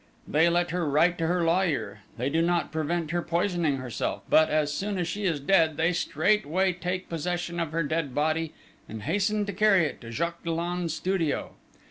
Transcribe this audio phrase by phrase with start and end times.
[0.27, 4.49] They let her write to her lawyer; they do not prevent her poisoning herself; but,
[4.49, 8.51] as soon as she is dead, they straightway take possession of her dead body
[8.89, 11.51] and hasten to carry it to Jacques Dollon's studio.